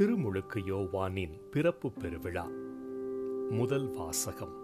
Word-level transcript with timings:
திருமுழுக்கு 0.00 0.60
யோவானின் 0.60 1.40
பிறப்பு 1.50 1.90
பெருவிழா. 1.90 2.44
முதல் 3.50 3.90
வாசகம். 3.90 4.54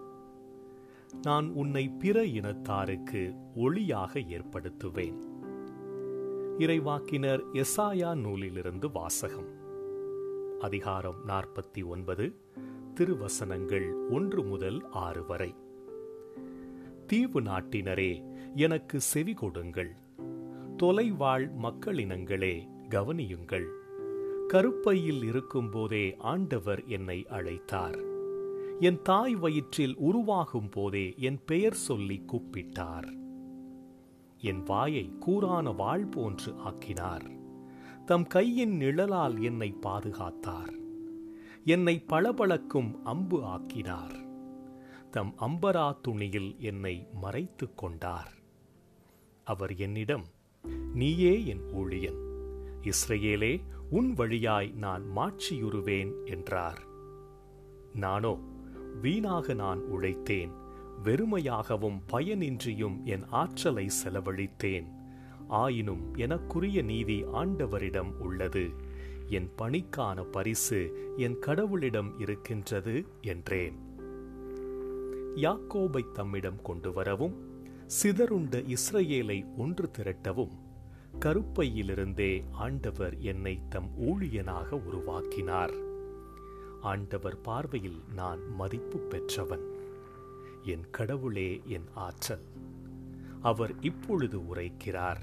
நான் 1.23 1.49
உன்னை 1.49 1.89
பிற 1.89 2.25
இனத்தாருக்கு 2.25 3.35
ஒளியாக 3.57 4.19
ஏற்படுத்துவேன். 4.29 5.19
இறைவாக்கினர் 6.59 7.43
எசாயா 7.53 8.15
நூலிலிருந்து 8.15 8.91
வாசகம். 8.91 9.49
அதிகாரம் 10.61 11.29
நாற்பத்தி 11.29 11.87
ஒன்பது 11.87 12.35
திருவசனங்கள் 12.95 13.93
ஒன்று 14.11 14.45
முதல் 14.45 14.91
ஆறு 14.91 15.27
வரை. 15.27 15.55
தீவு 17.07 17.41
நாட்டினரே 17.41 18.35
எனக்கு 18.55 19.01
செவி 19.01 19.35
கொடுங்கள். 19.35 19.95
தொலைவாழ் 20.77 21.51
மக்களினங்களே 21.63 22.69
கவனியுங்கள். 22.91 23.85
கருப்பையில் 24.49 25.23
இருக்கும்போதே 25.23 26.17
ஆண்டவர் 26.19 26.85
என்னை 26.87 27.27
அழைத்தார். 27.31 28.05
என் 28.81 29.03
தாய் 29.03 29.35
வயிற்றில் 29.35 29.97
உருவாகும் 29.97 30.69
போதே 30.69 31.15
என் 31.17 31.39
பெயர் 31.47 31.75
சொல்லி 31.75 32.23
கூப்பிட்டார். 32.27 33.17
என் 34.39 34.63
வாயை 34.63 35.13
கூரான 35.21 35.75
வாழ் 35.77 36.07
போன்று 36.07 36.53
ஆக்கினார். 36.53 37.31
தம் 38.05 38.27
கையின் 38.27 38.81
நிழலால் 38.81 39.43
என்னை 39.43 39.75
பாதுகாத்தார். 39.83 40.75
என்னை 41.65 42.05
பளபளக்கும் 42.07 43.05
அம்பு 43.05 43.45
ஆக்கினார். 43.45 44.25
தம் 45.11 45.35
அம்பரா 45.41 45.97
துணியில் 46.03 46.57
என்னை 46.59 47.07
மறைத்துக் 47.15 47.79
கொண்டார். 47.79 48.33
அவர் 49.45 49.77
என்னிடம் 49.77 50.25
நீயே 50.95 51.47
என் 51.47 51.63
ஊழியன். 51.75 52.25
இஸ்ரேலே 52.83 53.61
உன் 53.91 54.15
வழியாய் 54.15 54.71
நான் 54.71 55.05
மாட்சியுறுவேன் 55.17 56.13
என்றார். 56.25 56.83
நானோ 57.95 58.39
வீணாக 59.03 59.55
நான் 59.55 59.81
உழைத்தேன் 59.81 60.51
வெறுமையாகவும் 61.05 61.99
பயனின்றியும் 62.13 63.03
என் 63.05 63.25
ஆற்றலை 63.29 63.91
செலவழித்தேன். 64.05 64.85
ஆயினும் 65.49 66.15
எனக்குரிய 66.15 66.85
நீதி 66.85 67.23
ஆண்டவரிடம் 67.23 68.13
உள்ளது. 68.19 68.71
என் 69.27 69.51
பணிக்கான 69.59 70.23
பரிசு 70.31 71.13
என் 71.17 71.37
கடவுளிடம் 71.47 72.21
இருக்கின்றது 72.21 73.07
என்றேன். 73.21 73.79
யாக்கோபை 75.35 76.13
தம்மிடம் 76.13 76.63
கொண்டு 76.63 76.93
வரவும் 76.93 77.63
சிதறுண்ட 78.03 78.75
இஸ்ரேலை 78.75 79.45
ஒன்று 79.57 79.91
திரட்டவும் 79.99 80.65
கருப்பையிலிருந்தே 81.21 82.45
ஆண்டவர் 82.53 83.21
என்னை 83.21 83.61
தம் 83.69 83.91
ஊழியனாக 84.01 84.69
உருவாக்கினார். 84.69 85.73
ஆண்டவர் 86.81 87.41
பார்வையில் 87.41 88.03
நான் 88.15 88.55
மதிப்பு 88.55 88.99
பெற்றவன். 88.99 89.65
என் 90.65 90.91
கடவுளே 90.91 91.61
என் 91.67 91.85
ஆற்றல். 91.95 92.45
அவர் 93.43 93.75
இப்பொழுது 93.81 94.39
உரைக்கிறார். 94.39 95.21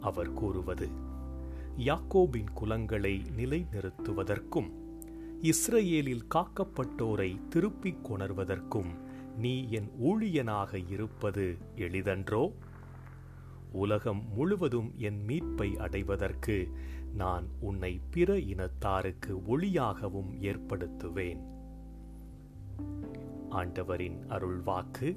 அவர் 0.00 0.32
கூறுவது 0.32 0.88
யாக்கோபின் 1.78 2.46
குலங்களை 2.60 3.20
நிலைநிறுத்துவதற்கும் 3.36 4.70
இஸ்ரேலில் 5.42 6.26
காக்கப்பட்டோரை 6.34 7.48
திருப்பிக் 7.48 8.12
கொணர்வதற்கும் 8.12 8.94
நீ 9.38 9.68
என் 9.70 9.90
ஊழியனாக 10.04 10.88
இருப்பது 10.88 11.56
எளிதன்றோ? 11.76 12.52
உலகம் 13.76 14.32
முழுவதும் 14.32 14.92
என் 14.96 15.24
மீட்பை 15.24 15.76
அடைவதற்கு 15.76 16.68
நான் 17.14 17.46
உன்னை 17.60 18.00
பிற 18.10 18.38
இனத்தாருக்கு 18.38 19.36
ஒளியாகவும் 19.46 20.32
ஏற்படுத்துவேன். 20.40 21.42
ஆண்டவரின் 23.50 24.24
அருள்வாக்கு. 24.28 25.16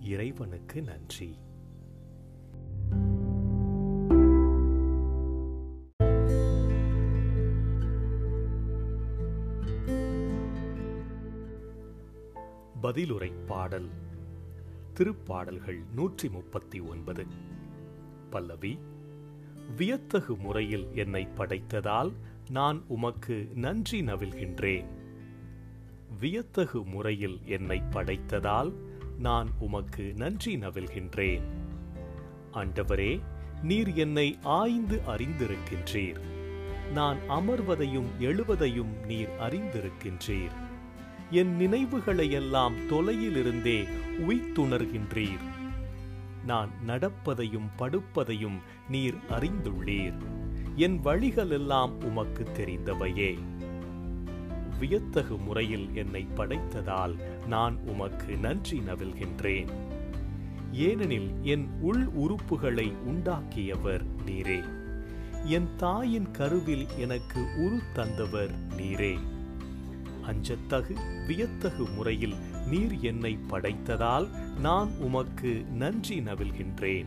இறைவனுக்கு 0.00 0.82
நன்றி. 0.82 1.36
பதிலுரை 12.82 13.32
பாடல். 13.46 14.01
திருப்பாடல்கள் 15.00 15.82
நூற்றி 15.94 16.28
முப்பத்தி 16.28 16.80
ஒன்பது. 16.80 17.26
பல்லவி 18.30 18.78
வியத்தகு 19.76 20.36
முறையில் 20.36 20.86
என்னை 20.94 21.28
படைத்ததால் 21.36 22.12
நான் 22.50 22.84
உமக்கு 22.88 23.48
நன்றி 23.54 24.00
நவில்கின்றேன் 24.00 24.88
வியத்தகு 26.20 26.84
முறையில் 26.84 27.40
என்னை 27.44 27.82
படைத்ததால் 27.90 28.72
நான் 29.18 29.50
உமக்கு 29.58 30.12
நன்றி 30.16 30.56
நவில்கின்றேன் 30.56 31.42
ஆண்டவரே 32.52 33.20
நீர் 33.62 33.94
என்னை 33.94 34.38
ஆய்ந்து 34.42 35.00
அறிந்திருக்கின்றீர். 35.06 36.20
நான் 36.92 37.18
அமர்வதையும் 37.28 38.10
எழுவதையும் 38.20 39.06
நீர் 39.06 39.28
அறிந்திருக்கின்றீர். 39.28 40.56
என் 41.32 41.56
நினைவுகளையெல்லாம் 41.58 42.72
தொலையிலிருந்தே 42.90 43.88
உய்த்துணர்கின்றீர். 44.28 45.44
நான் 46.46 46.70
நடப்பதையும் 46.86 47.68
படுப்பதையும் 47.78 48.58
நீர் 48.88 49.14
அறிந்துள்ளீர். 49.30 50.18
என் 50.76 51.00
வழிகளெல்லாம் 51.00 52.02
உமக்கு 52.02 52.46
தெரிந்தவையே. 52.56 53.38
வியத்தகு 54.78 55.36
முறையில் 55.36 55.88
என்னை 55.94 56.26
படைத்ததால் 56.36 57.14
நான் 57.46 57.76
உமக்கு 57.86 58.36
நன்றி 58.36 58.78
நவில்கின்றேன் 58.78 59.68
ஏனெனில் 60.72 61.30
என் 61.42 61.68
உள் 61.80 62.06
உறுப்புகளை 62.06 62.92
உண்டாக்கியவர் 63.06 64.04
நீரே. 64.26 64.60
என் 65.44 65.68
தாயின் 65.76 66.30
கருவில் 66.30 66.86
எனக்கு 66.98 67.40
உரு 67.56 67.80
தந்தவர் 67.92 68.50
நீரே. 68.76 69.31
அஞ்சத்தகு 70.22 71.26
வியத்தகு 71.26 71.88
முறையில் 71.94 72.34
நீர் 72.66 73.00
என்னை 73.00 73.38
படைத்ததால் 73.50 74.28
நான் 74.60 74.90
உமக்கு 74.98 75.64
நன்றி 75.70 76.20
நவில்கின்றேன். 76.20 77.06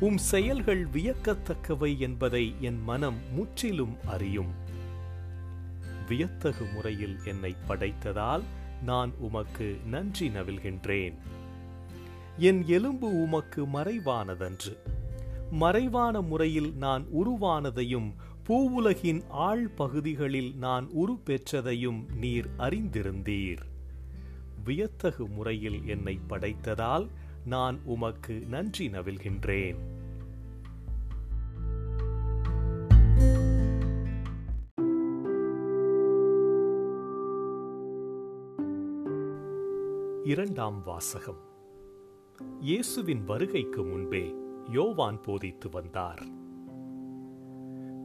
உம் 0.00 0.18
செயல்கள் 0.18 0.86
வியக்கத்தக்கவை 0.86 1.98
என்பதை 1.98 2.54
என் 2.60 2.82
மனம் 2.82 3.16
முற்றிலும் 3.32 3.96
அறியும். 4.06 4.52
வியத்தகு 6.08 6.64
முறையில் 6.74 7.18
என்னை 7.24 7.54
படைத்ததால் 7.68 8.42
நான் 8.84 9.12
உமக்கு 9.18 9.76
நன்றி 9.86 10.28
நவில்கின்றேன். 10.28 11.14
என் 12.36 12.64
எலும்பு 12.66 13.22
உமக்கு 13.22 13.66
மறைவானதன்று. 13.66 14.76
மறைவான 15.50 16.20
முறையில் 16.20 16.74
நான் 16.74 17.06
உருவானதையும் 17.12 18.14
பூவுலகின் 18.48 19.22
ஆழ் 19.28 19.68
பகுதிகளில் 19.68 20.56
நான் 20.56 20.88
உருப்பெற்றதையும் 20.88 22.14
நீர் 22.14 22.46
அறிந்திருந்தீர். 22.58 23.58
வியத்தகு 24.64 25.28
முறையில் 25.28 25.86
என்னை 25.86 26.18
படைத்ததால் 26.28 27.08
நான் 27.44 27.80
உமக்கு 27.84 28.42
நன்றி 28.48 28.88
நவில்கின்றேன். 28.88 29.76
இரண்டாம் 40.24 40.82
வாசகம். 40.84 41.40
இயேசுவின் 42.60 43.24
வருகைக்கு 43.24 43.84
முன்பே 43.84 44.34
யோவான் 44.70 45.20
போதித்து 45.22 45.70
வந்தார். 45.70 46.44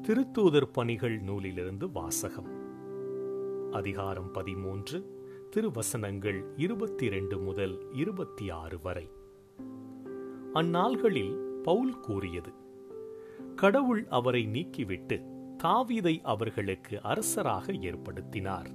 திருத்தூதர் 0.07 0.71
பணிகள் 0.73 1.19
நூலிலிருந்து 1.19 1.91
வாசகம். 1.91 2.49
அதிகாரம் 3.71 4.31
பதிமூன்று 4.31 5.27
திருவசனங்கள் 5.49 6.45
இருபத்தி 6.55 7.05
இரண்டு 7.05 7.37
முதல் 7.37 7.93
இருபத்தி 7.93 8.49
ஆறு 8.49 8.79
வரை. 8.83 9.09
அந்நாள்களில் 10.53 11.35
பவுல் 11.63 11.99
கூறியது 11.99 12.49
கடவுள் 13.55 14.07
அவரை 14.09 14.47
நீக்கிவிட்டு 14.47 15.23
தாவீதை 15.63 16.21
அவர்களுக்கு 16.21 17.01
அரசராக 17.01 17.71
ஏற்படுத்தினார். 17.71 18.69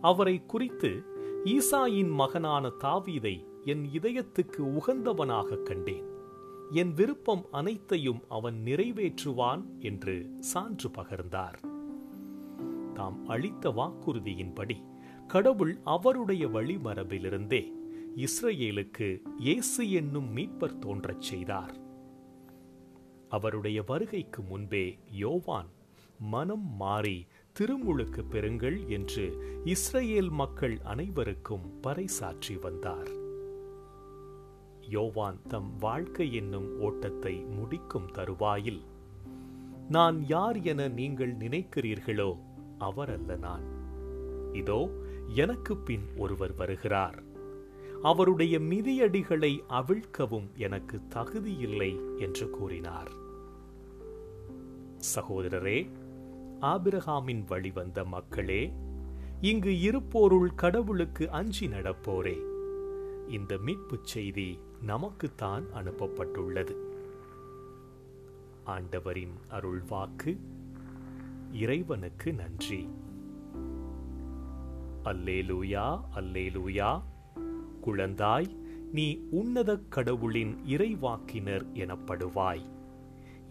அவரை 0.00 0.46
குறித்து 0.46 1.02
ஈசாயின் 1.44 2.10
மகனான 2.10 2.72
தாவீதை 2.80 3.46
என் 3.64 3.88
இதயத்துக்கு 3.92 4.58
உகந்தவனாக 4.58 5.62
கண்டேன். 5.62 6.14
என் 6.70 6.92
விருப்பம் 6.94 7.46
அனைத்தையும் 7.50 8.20
அவன் 8.28 8.62
நிறைவேற்றுவான் 8.64 9.62
என்று 9.78 10.36
சான்று 10.40 10.88
பகர்ந்தார். 10.88 11.58
தாம் 12.94 13.26
அளித்த 13.26 13.70
வாக்குறுதியின்படி 13.70 14.76
கடவுள் 15.26 15.78
அவருடைய 15.84 16.46
வழிமரபிலிருந்தே 16.46 17.72
இஸ்ரேலுக்கு 18.16 19.22
இயேசு 19.38 19.90
என்னும் 19.90 20.36
மீட்பர் 20.36 20.78
தோன்றச் 20.78 21.20
செய்தார். 21.20 21.74
அவருடைய 23.28 23.82
வருகைக்கு 23.82 24.42
முன்பே 24.42 24.98
யோவான் 25.10 25.68
மனம் 26.18 26.76
மாறி 26.76 27.26
திருமுழுக்கு 27.52 28.24
பெறுங்கள் 28.30 28.86
என்று 28.86 29.42
இஸ்ரேல் 29.64 30.30
மக்கள் 30.30 30.80
அனைவருக்கும் 30.84 31.80
பறைசாற்றி 31.82 32.60
வந்தார். 32.60 33.25
யோவான் 34.88 35.38
தம் 35.48 35.76
வாழ்க்கை 35.78 36.34
என்னும் 36.34 36.80
ஓட்டத்தை 36.80 37.34
முடிக்கும் 37.34 38.10
தருவாயில். 38.12 38.80
நான் 39.88 40.26
யார் 40.26 40.62
என 40.62 40.88
நீங்கள் 40.88 41.36
நினைக்கிறீர்களோ 41.36 42.38
அவர் 42.78 43.10
அல்ல 43.12 43.36
நான். 43.36 43.62
இதோ 44.52 44.90
எனக்கு 45.34 45.76
பின் 45.76 46.04
ஒருவர் 46.16 46.54
வருகிறார். 46.54 47.22
அவருடைய 48.02 48.58
மிதியடிகளை 48.58 49.58
அவிழ்க்கவும் 49.68 50.52
எனக்கு 50.56 51.00
தகுதியில்லை 51.14 52.18
என்று 52.18 52.50
கூறினார். 52.50 53.10
சகோதரரே 55.14 55.90
ஆபிரகாமின் 56.60 57.44
வழிவந்த 57.46 58.04
மக்களே 58.04 58.72
இங்கு 59.40 59.80
இருப்போருள் 59.80 60.54
கடவுளுக்கு 60.54 61.30
அஞ்சி 61.30 61.66
நடப்போரே. 61.66 62.36
இந்த 63.28 63.56
மீட்புச் 63.56 64.04
செய்தி 64.04 64.58
நமக்குத்தான் 64.86 65.64
அனுப்பப்பட்டுள்ளது. 65.74 66.74
ஆண்டவரின் 68.64 69.32
அருள்வாக்கு 69.50 70.38
இறைவனுக்கு 71.52 72.32
நன்றி. 72.32 72.88
அல்லேலூயா 75.04 76.00
அல்லேலூயா. 76.16 77.02
குழந்தாய் 77.86 78.56
நீ 78.92 79.20
உன்னத 79.30 79.78
கடவுளின் 79.88 80.60
இறைவாக்கினர் 80.66 81.66
எனப்படுவாய். 81.74 82.64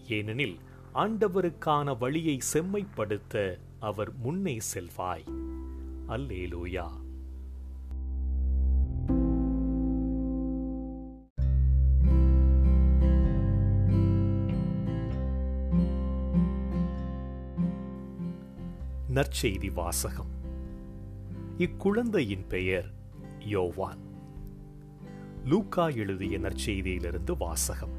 ஏனெனில் 0.08 0.58
ஆண்டவருக்கான 0.94 1.98
வழியை 1.98 2.40
செம்மைப்படுத்த 2.54 3.60
அவர் 3.80 4.18
முன்னே 4.18 4.60
செல்வாய். 4.60 5.24
அல்லேலூயா. 6.08 7.04
நற்செய்தி 19.16 19.74
வாசகம். 19.74 20.28
இக்குழந்தையின் 21.58 22.48
பெயர் 22.48 22.92
யோவான். 23.40 23.98
லூக்கா 25.46 25.88
எழுதிய 25.88 26.40
நற்செய்தியிலிருந்து 26.40 27.38
வாசகம். 27.38 27.90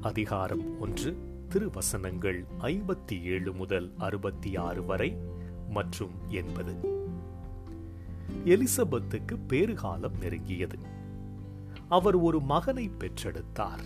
அதிகாரம் 0.00 0.80
ஒன்று 0.80 1.16
திருவசனங்கள் 1.48 2.44
ஐம்பத்தி 2.60 3.22
ஏழு 3.22 3.52
முதல் 3.52 3.92
அறுபத்தி 3.98 4.56
ஆறு 4.56 4.84
வரை 4.84 5.16
மற்றும் 5.68 6.10
என்பது 6.28 6.74
எலிசபெத்துக்கு 8.44 9.38
பேறுகாலம் 9.48 10.18
நெருங்கியது. 10.20 10.78
அவர் 11.88 12.16
ஒரு 12.16 12.40
மகனை 12.40 12.90
பெற்றெடுத்தார். 12.98 13.84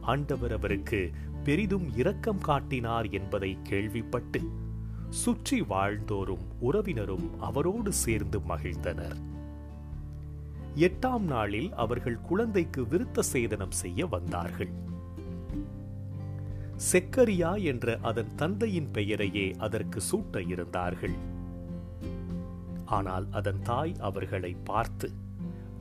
ஆண்டவர் 0.00 0.52
அவருக்கு 0.52 1.10
பெரிதும் 1.44 1.96
இரக்கம் 1.96 2.40
காட்டினார் 2.40 3.08
என்பதை 3.08 3.58
கேள்விப்பட்டு 3.62 4.40
சுற்றி 5.12 5.62
வாழ்ந்தோரும் 5.62 6.44
உறவினரும் 6.58 7.40
அவரோடு 7.40 7.92
சேர்ந்து 7.92 8.38
மகிழ்ந்தனர். 8.38 9.18
எட்டாம் 10.76 11.20
நாளில் 11.20 11.74
அவர்கள் 11.74 12.20
குழந்தைக்கு 12.20 12.82
விருத்த 12.82 13.22
சேதனம் 13.32 13.70
செய்ய 13.70 14.06
வந்தார்கள். 14.06 14.72
செக்கரியா 16.92 17.62
என்ற 17.62 17.98
அதன் 18.02 18.34
தந்தையின் 18.34 18.90
பெயரையே 18.90 19.54
அதற்கு 19.58 20.00
சூட்ட 20.10 20.46
இருந்தார்கள். 20.46 21.14
ஆனால் 22.84 23.26
அதன் 23.30 23.62
தாய் 23.62 23.94
அவர்களை 23.98 24.56
பார்த்து 24.64 25.10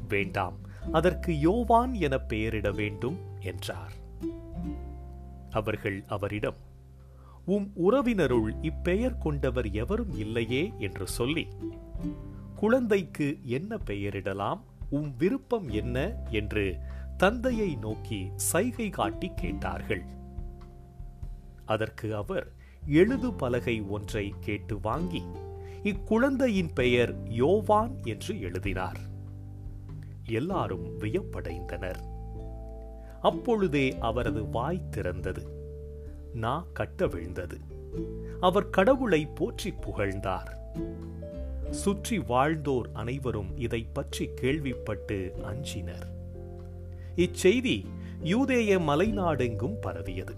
வேண்டாம் 0.07 0.57
அதற்கு 0.92 1.39
யோவான் 1.39 1.94
என 1.94 2.18
பெயரிட 2.18 2.72
வேண்டும் 2.72 3.18
என்றார். 3.39 3.94
அவர்கள் 5.51 6.04
அவரிடம் 6.07 6.69
உம் 7.46 7.72
உறவினருள் 7.76 8.52
இப்பெயர் 8.62 9.18
கொண்டவர் 9.18 9.72
எவரும் 9.72 10.18
இல்லையே 10.18 10.74
என்று 10.78 11.08
சொல்லி 11.08 11.48
குழந்தைக்கு 12.56 13.40
என்ன 13.44 13.78
பெயரிடலாம் 13.86 14.60
உம் 14.90 15.16
விருப்பம் 15.18 15.70
என்ன 15.70 16.24
என்று 16.30 16.78
தந்தையை 17.18 17.76
நோக்கி 17.76 18.32
சைகை 18.36 18.90
காட்டி 18.90 19.32
கேட்டார்கள். 19.36 20.04
அதற்கு 21.66 22.16
அவர் 22.16 22.52
எழுது 22.88 23.34
பலகை 23.34 23.82
ஒன்றை 23.82 24.34
கேட்டு 24.40 24.80
வாங்கி 24.80 25.24
இக்குழந்தையின் 25.84 26.74
பெயர் 26.74 27.30
யோவான் 27.30 27.98
என்று 28.04 28.42
எழுதினார். 28.42 29.00
எல்லாரும் 30.24 31.00
வியப்படைந்தனர். 31.00 32.00
அப்பொழுதே 33.22 33.98
அவரது 34.00 34.50
வாய் 34.50 34.90
திறந்தது. 34.90 35.61
நா 36.33 36.66
கட்ட 36.74 37.07
விழுந்தது. 37.07 37.57
அவர் 38.39 38.69
கடவுளை 38.69 39.25
போற்றி 39.25 39.72
புகழ்ந்தார். 39.72 40.60
சுற்றி 41.69 42.19
வாழ்ந்தோர் 42.19 42.89
அனைவரும் 42.94 43.57
இதை 43.57 43.88
பற்றி 43.94 44.30
கேள்விப்பட்டு 44.36 45.36
அஞ்சினர். 45.44 46.07
இச்செய்தி 47.16 47.86
யூதேய 48.24 48.80
மலைநாடெங்கும் 48.80 49.75
பரவியது. 49.81 50.36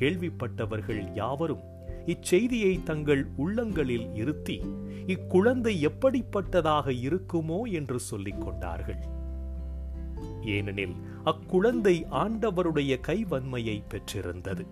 கேள்விப்பட்டவர்கள் 0.00 1.14
யாவரும் 1.14 1.62
இச்செய்தியை 2.06 2.82
தங்கள் 2.82 3.26
உள்ளங்களில் 3.36 4.14
இருத்தி 4.14 4.60
இக்குழந்தை 5.06 5.88
எப்படிப்பட்டதாக 5.88 6.86
இருக்குமோ 6.86 7.72
என்று 7.72 7.98
சொல்லிக் 7.98 8.40
கொண்டார்கள். 8.40 9.20
ஏனெனில் 10.42 10.96
அக்குழந்தை 11.24 12.06
ஆண்டவருடைய 12.10 13.00
கைவன்மையை 13.00 13.82
பெற்றிருந்தது. 13.88 14.66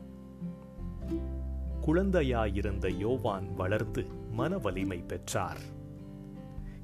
குழந்தையாயிருந்த 1.86 2.96
யோவான் 2.96 3.54
வளர்ந்து 3.54 4.06
மன 4.30 4.58
வலிமை 4.58 4.98
பெற்றார். 4.98 5.60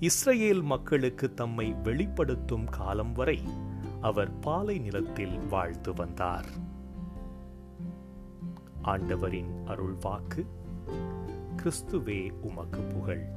இஸ்ரேல் 0.00 0.62
மக்களுக்கு 0.62 1.34
தம்மை 1.34 1.74
வெளிப்படுத்தும் 1.82 2.68
காலம் 2.70 3.12
வரை 3.12 3.40
அவர் 4.00 4.38
பாலை 4.38 4.78
நிலத்தில் 4.78 5.38
வாழ்ந்து 5.38 5.94
வந்தார். 5.94 6.46
ஆண்டவரின் 8.82 9.50
அருள்வாக்கு 9.66 10.46
கிறிஸ்துவே 11.56 12.30
உமக்கு 12.30 12.80
புகழ். 12.80 13.35